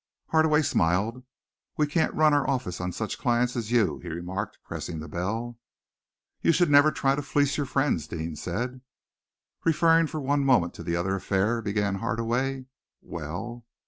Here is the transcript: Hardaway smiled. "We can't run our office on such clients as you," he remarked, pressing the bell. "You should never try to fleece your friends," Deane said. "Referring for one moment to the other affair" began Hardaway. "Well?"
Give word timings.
Hardaway 0.29 0.63
smiled. 0.63 1.21
"We 1.77 1.85
can't 1.85 2.11
run 2.15 2.33
our 2.33 2.49
office 2.49 2.81
on 2.81 2.91
such 2.91 3.19
clients 3.19 3.55
as 3.55 3.69
you," 3.71 3.99
he 3.99 4.09
remarked, 4.09 4.57
pressing 4.63 4.99
the 4.99 5.07
bell. 5.07 5.59
"You 6.41 6.51
should 6.51 6.71
never 6.71 6.91
try 6.91 7.13
to 7.13 7.21
fleece 7.21 7.55
your 7.55 7.67
friends," 7.67 8.07
Deane 8.07 8.35
said. 8.35 8.81
"Referring 9.63 10.07
for 10.07 10.19
one 10.19 10.43
moment 10.43 10.73
to 10.73 10.83
the 10.83 10.95
other 10.95 11.13
affair" 11.13 11.61
began 11.61 11.97
Hardaway. 11.99 12.65
"Well?" 13.03 13.67